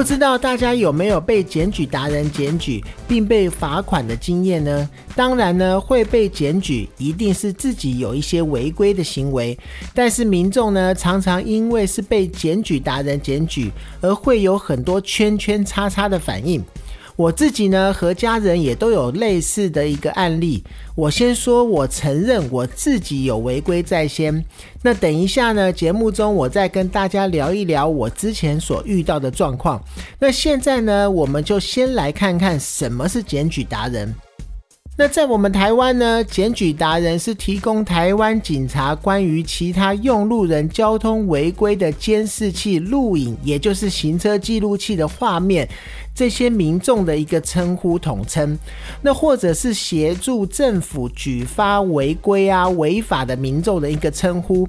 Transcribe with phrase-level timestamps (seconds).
[0.00, 4.88] 不知道大家有没有被检举达人检举并被罚款的经验呢？
[5.14, 9.58] 当然呢，会被检举一定是自己有一些违规的行为，
[9.92, 16.64] 但是民众呢，常常因为是被检举达人检举，而会有很多圈圈叉叉的反应。
[17.20, 20.64] 我自己呢和家人也都有类似的一个案例。
[20.94, 24.42] 我先说，我承认我自己有违规在先。
[24.80, 29.78] 那等一下呢，节目中我再跟大家聊一聊我之前所遇到的状况。
[30.18, 34.14] 那现在呢，我们就先来看看什么是检举达人。
[35.00, 45.66] 那在我们台湾呢，检举达人是提供台湾警察关于其他用路人交通违规的监视器录影，也就是行车记录器的画面，
[46.14, 48.58] 这些民众的一个称呼统称。
[49.00, 54.68] 那或者是协助政府举发违规啊违法的民众的一个称呼。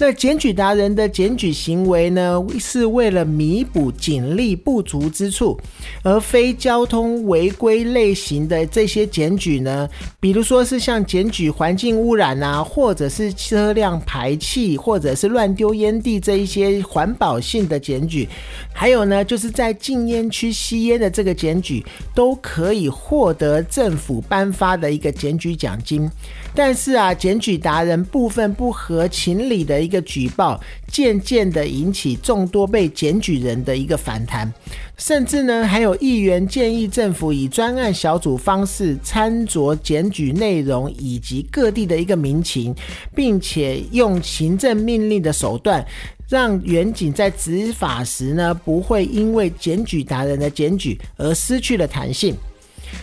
[0.00, 5.58] 那检举达人的检举行为呢，是为了弥补警力不足之处，
[6.04, 9.88] 而非交通违规类型的这些检举呢，
[10.20, 18.28] 比如说是像检举环境污染啊，或者是车辆排气，或者是乱丢烟蒂这一些环保性的检举，
[18.72, 26.08] 还有呢，就是在禁烟区吸烟的这个检举，都可以获得政府颁发的一个检举奖金。
[26.54, 34.52] 但是啊，检举达人部分不合情理的一个举报，渐渐的引起众多被检举人的一个反弹，
[34.96, 42.74] 甚至呢，还有议员建议政府以专案小组方式参酌检举内容以及各地的一个民情，
[43.14, 45.86] 并且用行政命令的手段，
[46.28, 52.34] 让远警在执法时呢，不会因为检举达人的检举而失去了弹性。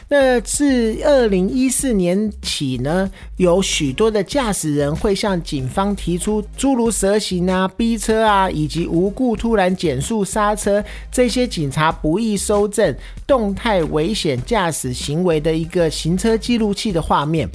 [0.08, 17.50] 那自二零一四年起呢，有许多的驾驶人会向警方提出诸如蛇行啊、逼车啊，以及无故突然减速刹车这些警察不易收证动态危险驾驶行为的一个行车记录器的画面。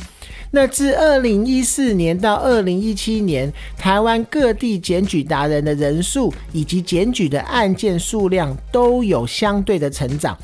[0.52, 10.36] 那自二零一四年到二零一七年，台湾各地检举达人的人数以及检举的案件数量都有相对的成长。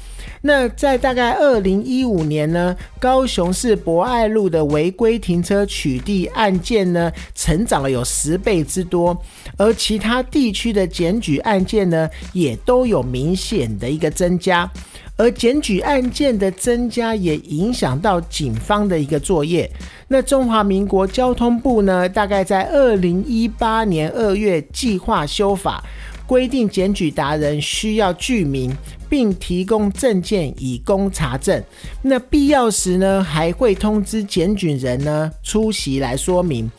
[0.46, 9.20] 那在大概二零一五年呢，高雄市博爱路的违规停车取缔案件呢，成长了有十倍之多，
[9.56, 14.70] 而其他地区的检举案件呢，也都有明显的一个增加。
[15.16, 19.68] 而检举案件的增加，也影响到警方的一个作业。
[20.06, 25.82] 那中华民国交通部呢，大概在二零一八年二月计划修法，
[26.26, 28.70] 规定检举达人需要具名，
[29.08, 31.62] 并提供证件以供查证。
[32.02, 36.70] 那必要时呢，还会通知检举人呢出席来说明。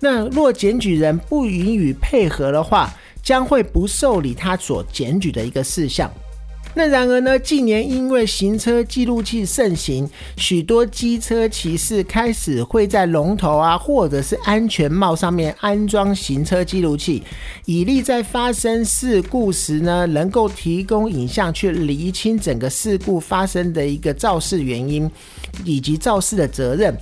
[0.00, 6.10] 那若检举人不予以配合的话，将会不受理他所检举的一个事项。
[6.78, 10.06] 那然而呢，近年因为行车记录器盛行，
[10.36, 17.22] 许多机车骑士开始会在龙头啊，或者是安全帽上面安装行车记录器，
[17.64, 25.10] 以利在发生事故时呢，能够提供影像去厘清整个事故发生的一个肇事原因，
[25.64, 26.94] 以及肇事的责任。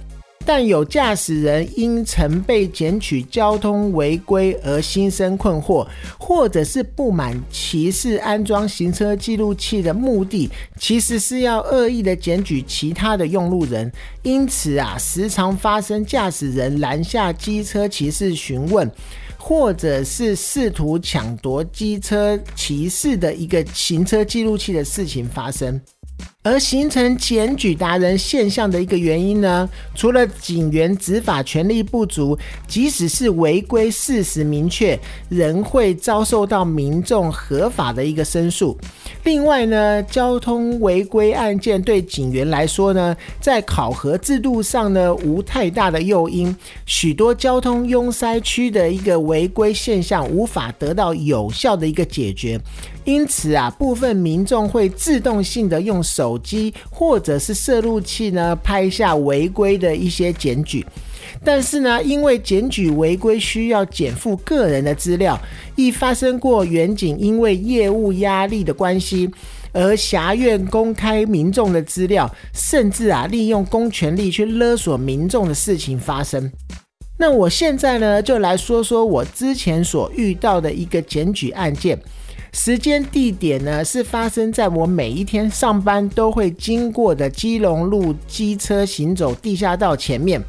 [0.46, 5.86] 但有驾驶人因曾被检举交通违规而心生困惑，
[6.18, 13.90] 或者是不满骑士安装行车记录器的目的，其实是要恶意的检举其他的用路人，
[14.22, 18.90] 因此啊，时常发生驾驶人拦下机车骑士询问，
[19.38, 25.80] 或者是试图抢夺机车骑士的一个行车记录器的事情发生。
[26.44, 32.38] 而形成检举达人现象的一个原因呢，除了警员执法权力不足，
[32.68, 35.00] 即使是违规事实明确，
[35.30, 38.76] 仍会遭受到民众合法的一个申诉。
[39.22, 46.54] 另外呢，交通违规案件对警员来说呢，在考核制度上呢，无太大的诱因，
[46.84, 52.60] 许多交通拥塞区的一个违规现象无法得到有效的一个解决。
[53.04, 60.84] 因此啊，部分民众会自动性的用手机或者是摄录器呢拍下违规的一些检举，
[61.44, 65.38] 但是呢，因为检举违规需要减负个人的资料，
[65.76, 69.30] 亦发生过远警因为业务压力的关系
[69.72, 76.50] 而狭院公开民众的资料，甚至啊利用公权力去勒索民众的事情发生。
[77.18, 81.98] 那我现在呢就来说说我之前所遇到的一个检举案件。
[82.54, 90.40] 时间地点呢是发生在我每一天上班都会经过的基隆路机车行走地下道前面。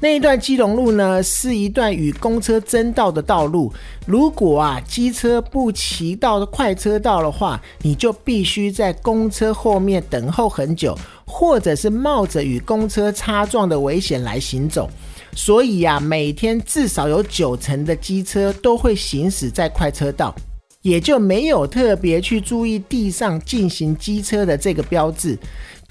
[0.00, 3.70] 那一段基隆路呢，是一段与公车争道的道路。
[4.06, 10.96] 如果啊机车不骑到快车道的话，你就必须在公车后面等候很久，
[11.26, 14.88] 或者是冒着与公车擦撞的危险来行走。
[15.36, 20.34] 所以呀，每天至少有九成的机车都会行驶在快车道，
[20.82, 25.38] 也就没有特别去注意地上进行机车的这个标志。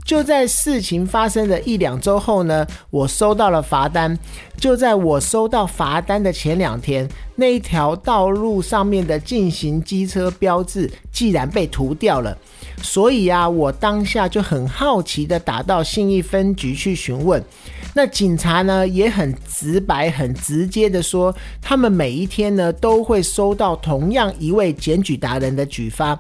[0.06, 4.18] 就在事情发生的一两周后呢，我收到了罚单。
[4.58, 12.36] 就在我收到罚单的前两天，那一条道路上面的进行机车标志竟然被涂掉了。
[12.82, 17.44] 所以啊，我当下就很好奇的打到信义分局去询问。
[17.94, 26.20] 那警察呢也很直白、很直接的说，他们每一天呢都会收到同样一位检举达人的举发。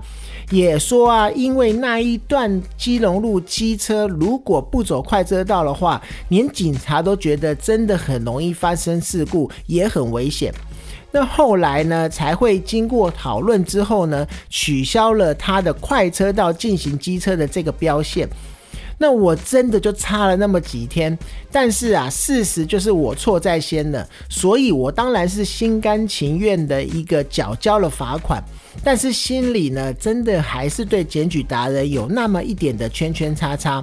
[0.50, 10.51] 也说啊，因为那一段基隆路机车如果不走快车道的话，连警察都觉得真的很容易发生事故，也很危险。
[11.11, 18.27] 那后来呢，才会经过讨论之后呢，取消了他的快车道进行机车的这个标线。
[19.01, 21.17] 那我真的就差了那么几天，
[21.51, 28.43] 但是啊，事实就是我错在先了，所以我当然是心甘情愿的一个缴交了罚款，
[28.83, 33.81] 但是心里呢，真的还是对检举达人有那么一点的圈圈叉叉。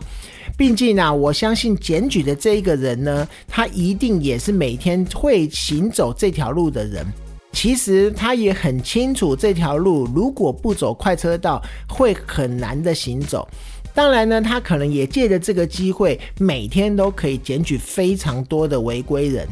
[0.56, 7.04] 毕竟呢，我相信检举的这一个人呢，他一定也是每天会行走这条路的人。
[7.52, 13.48] 其实他也很清楚这条路如果不走快车道，会很难的行走。
[13.96, 19.48] 当然呢，他可能也借着这个机会，每天都可以检举非常多的违规人。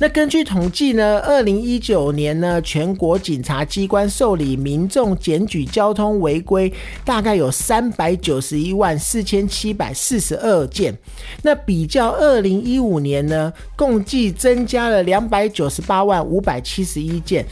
[0.00, 6.72] 那根据统计呢，二零一九年呢，全国警察机关受理民众检举交通违规，
[7.04, 10.96] 大概有三百九十一万四千七百四十二件。
[11.42, 17.46] 那比较二零一五年呢，共计增加了两百九十八万五百七十一件。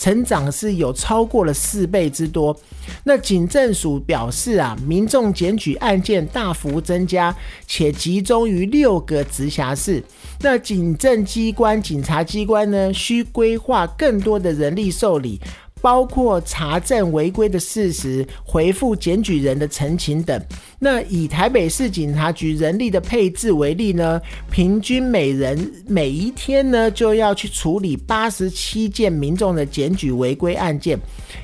[0.00, 2.58] 成长是有超过了四倍之多。
[3.04, 7.36] 那警政署表示啊，民众检举案件大幅增加，
[7.66, 10.02] 且集中于六个直辖市。
[10.40, 15.38] 那警政机关、警察机关呢，需规划更多的人力受理。
[15.80, 20.40] 包括查证违规的事实、回复检举人的陈情等。
[20.78, 30.98] 那以台北市警察局人力的配置为例呢，平均每人每一天呢就要去处理八十七件民众的检举违规案件，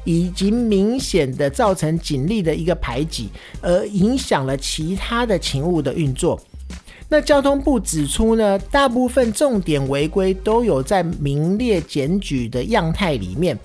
[0.04, 3.28] 以及明显的造成警力的一个排挤，
[3.60, 6.40] 而影响了其他的勤务的运作。
[7.08, 13.56] 那交通部指出呢，大部分重点违规都有在名列检举的样态里面。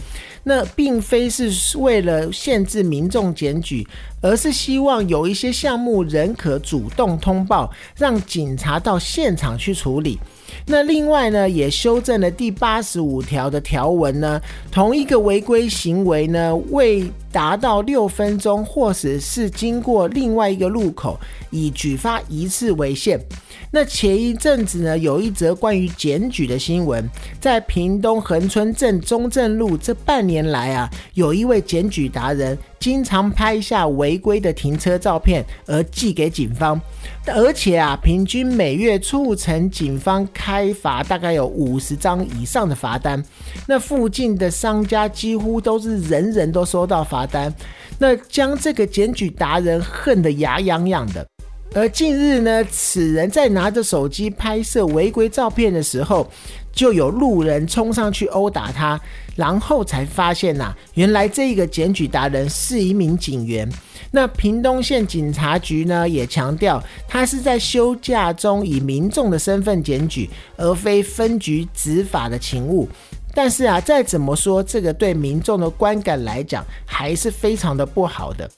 [0.44, 3.88] 那并非是为了限制民众检举，
[4.22, 10.20] 而是希望有一些项目仍可主动通报，让警察到现场去处理。
[10.66, 14.42] 那另外呢，也修正了第八十五条的条文呢，
[14.72, 21.20] 同一个违规行为呢，为达到六分钟，或者是经过另外一个路口，
[21.50, 23.20] 以举发一次为限。
[23.74, 27.08] 那前一阵子呢，有一则关于检举的新闻，
[27.40, 36.80] 在屏东恒春镇中正路，这半年来啊，有一位检举达人，经常拍下违规的停车照片而寄给警方，
[37.28, 43.24] 而且啊，平均每月促成警方开罚大概有五十张以上的罚单。
[43.68, 47.54] 那附近的商家几乎都是人人都收到罚单，
[48.00, 51.26] 那将这个检举达人恨得牙痒痒的。
[51.74, 56.30] 而近日呢，此人在拿着手机拍摄违规照片的时候，
[56.74, 59.00] 就有路人冲上去殴打他，
[59.38, 63.72] 然后才发现呐，原来这个检举达人是一名警员。
[64.14, 72.90] 那屏东县警察局呢，也强调他是在休假中以民众的身份检举，而非分局执法的勤务。
[73.34, 78.50] 但是啊，再怎么说，这个对民众的观感来讲，还是非常的不好的。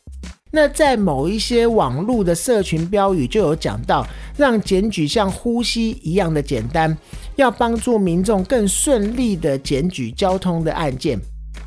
[0.51, 4.05] 那在某一些网络的社群标语就有讲到，
[4.37, 6.95] 让检举像呼吸一样的简单，
[7.35, 11.19] 要帮助民众更顺利的检举交通的案件。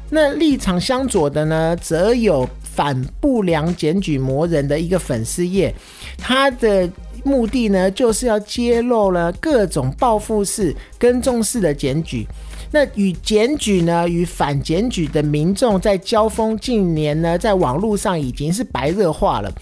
[0.08, 5.75] 那立场相左的呢，则有反不良检举魔人的一个粉丝页，
[6.16, 6.88] 他的
[7.25, 12.25] 目的呢，就是要揭露了各种报复式、跟踪式的检举。
[12.73, 19.52] 那与检举呢，与反检举的民众在交锋，近年呢，在网络上已经是白热化了。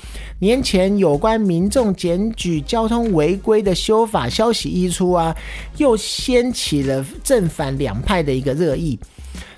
[0.41, 5.35] 年前有关民众检举交通违规的修法消息一出啊，
[5.77, 8.99] 又掀起了正反两派的一个热议。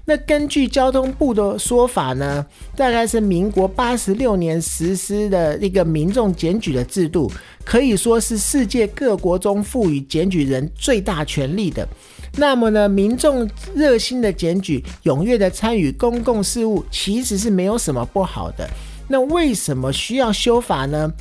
[0.08, 7.30] 那根据交通部的说法呢，大概是民国八十六年实施的一个民众检举的制度，
[7.64, 11.88] 可以说是世界各国中赋予检举人最大权力的。
[12.36, 18.68] 那么呢，民众热心的检举、踊跃的参与公共事务，其实是没有什么不好的。
[19.08, 21.12] 那为什么需要修法呢？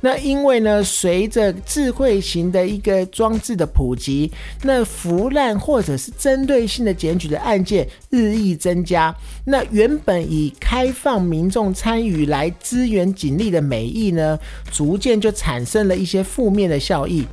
[0.00, 4.30] 那因为呢，随着智慧型的一个装置的普及，
[4.62, 9.14] 那腐烂或者是针对性的检举的案件日益增加。
[9.44, 14.38] 那原本以开放民众参与来支援警力的美意呢，
[14.72, 17.26] 逐渐就产生了一些负面的效益。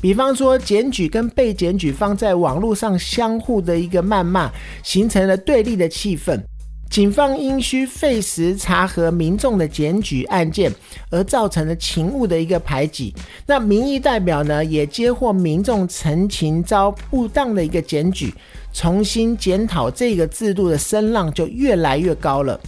[0.00, 4.50] 比方说，检举跟被检举方在网络上相互的一个谩骂，
[4.84, 6.40] 形成了对立的气氛。
[6.88, 10.72] 警方因需费时查核民众的检举案件，
[11.10, 13.12] 而造成了勤务的一个排挤。
[13.44, 18.32] 那民意代表呢，也接获民众陈情遭不当的一个检举，
[18.72, 22.58] 重新检讨这个制度的声浪就越来越高了。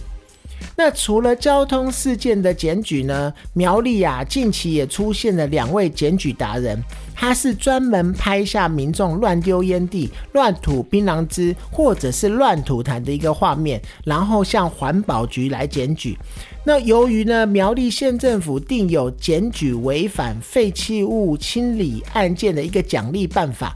[0.83, 6.75] 那除了交通事件的检举呢，苗栗啊近期也出现了两位检举达人。
[7.13, 16.17] 他是专门拍下民众乱丢烟蒂、乱吐槟榔汁，或者是乱吐痰的一个画面，然后向环保局来检举。
[16.65, 23.75] 那由于呢，苗栗县政府定有检举违反废弃物清理案件的一个奖励办法，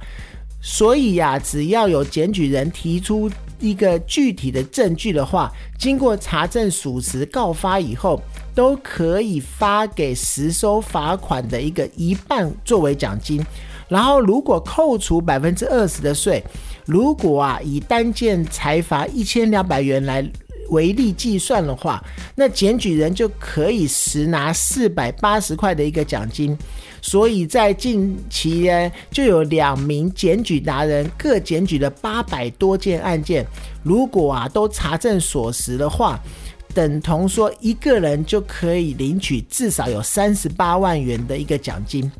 [0.59, 3.29] 所以呀，只要有检举人提出
[3.69, 8.21] 一个具体的证据的话，经过查证属实告发以后。
[8.55, 13.45] 都可以发给实收罚款的一个一半作为奖金，
[13.89, 16.41] 然后如果扣除百分之二十的税，
[16.85, 20.25] 如果啊以单件财罚一千两百元来
[20.69, 22.03] 为例计算的话，
[22.35, 26.57] 那检举人就可以实拿四百八十块的一个奖金。
[27.01, 33.45] 所以在近期呢，就有两名检举达人各检举了八百多件案件，
[33.83, 36.19] 如果啊都查证所实的话。
[36.73, 42.11] 等同说，一个人就可以领取至少有三十八万元的一个奖金。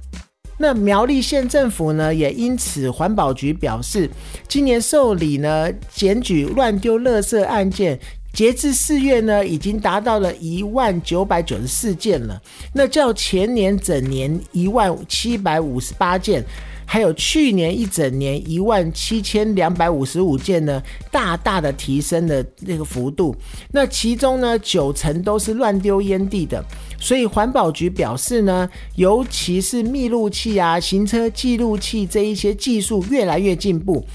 [0.57, 4.09] 那苗栗县政府呢，也因此环保局表示，
[4.47, 7.99] 今年受理呢检举乱丢垃圾案件，
[8.35, 12.39] 截至四月呢，已经达到了一万九百九十四件了。
[12.73, 16.43] 那较前年整年一万七百五十八件。
[16.87, 20.79] 还有去年一整年一万七千两百五十五件呢，
[21.11, 23.35] 大大的提升了那个幅度。
[23.71, 26.63] 那其中呢，九成都是乱丢烟蒂的。
[26.99, 34.05] 所以环保局表示呢，尤其是密录器啊、行车记录器这一些技术越来越进步。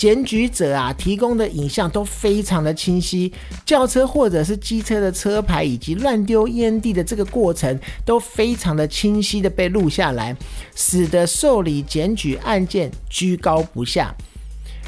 [0.00, 3.30] 检举者啊提供的影像都非常的清晰，
[3.66, 10.34] 轿车或者是机车的车牌以及乱丢烟蒂的这个过程都非常的清晰的被录下来，
[10.74, 14.14] 使得受理检举案件居高不下。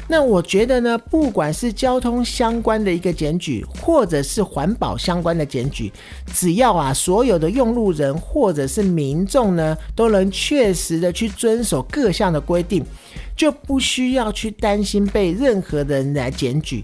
[0.07, 5.93] 那我觉得呢，不管是交通相关的一个检举，或者是环保相关的检举，
[6.33, 12.83] 只要啊所有的用路人或者是民众呢，都能确实的去遵守各项的规定。
[13.35, 16.83] 就不需要去担心被任何人来检举，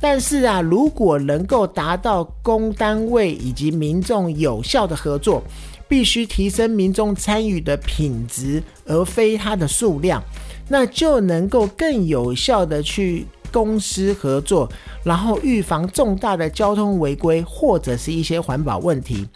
[0.00, 5.42] 但是啊，如果能够达到公单位以及民众有效的合作，
[5.88, 10.22] 必须提升民众参与的品质，而非它的数量，
[10.68, 14.70] 那就能够更有效的去公司合作，
[15.02, 19.26] 然后预防重大的交通违规或者是一些环保问题。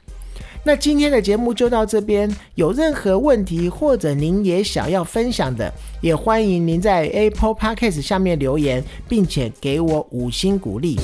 [0.64, 10.96] 那今天的节目就到这边，有任何问题或者您也想要分享的，也欢迎您在 Apple Podcast 下面留言，并且给我五星鼓励。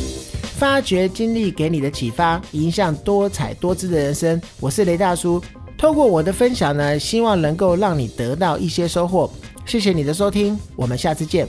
[0.56, 4.40] 发掘经历给你的启发，影响多彩多姿的人生。
[4.60, 5.42] 我是雷大叔，
[5.76, 9.28] 透过我的分享呢，希望能够让你得到一些收获。
[9.66, 11.48] 谢谢你的收听，我们下次见。